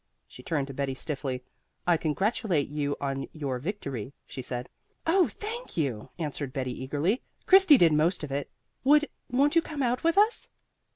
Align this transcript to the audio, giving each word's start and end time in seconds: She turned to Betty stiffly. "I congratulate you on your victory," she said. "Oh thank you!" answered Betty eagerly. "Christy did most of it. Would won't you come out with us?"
She 0.27 0.41
turned 0.41 0.65
to 0.65 0.73
Betty 0.73 0.95
stiffly. 0.95 1.43
"I 1.85 1.95
congratulate 1.95 2.67
you 2.69 2.97
on 2.99 3.27
your 3.33 3.59
victory," 3.59 4.15
she 4.25 4.41
said. 4.41 4.67
"Oh 5.05 5.27
thank 5.27 5.77
you!" 5.77 6.09
answered 6.17 6.53
Betty 6.53 6.73
eagerly. 6.83 7.21
"Christy 7.45 7.77
did 7.77 7.93
most 7.93 8.23
of 8.23 8.31
it. 8.31 8.49
Would 8.83 9.07
won't 9.29 9.55
you 9.55 9.61
come 9.61 9.83
out 9.83 10.03
with 10.03 10.17
us?" 10.17 10.49